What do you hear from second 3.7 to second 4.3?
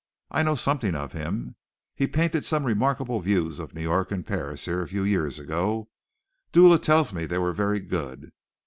New York and